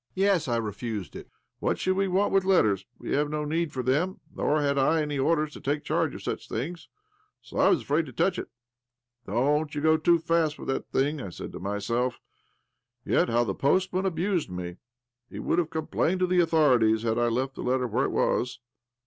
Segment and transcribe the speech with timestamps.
[0.15, 1.29] ';Yes, I refused it.
[1.59, 2.87] What should we want with letters?
[2.97, 6.23] W\e have no need for them, nor had I any orders to take charge of
[6.23, 6.89] such things.
[7.43, 8.47] So I was afraid to touch it.'
[9.27, 12.19] Don't you go too fast with that thing,' I said to 142 OBLOMOV myself.
[13.05, 14.77] Yet how the postman abused me!
[15.29, 18.11] He would have complained to the authori ties had I left the letter where it
[18.11, 18.59] was."